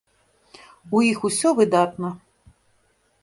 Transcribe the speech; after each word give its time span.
У 0.99 1.01
іх 1.09 1.19
усё 1.29 1.49
выдатна. 1.61 2.09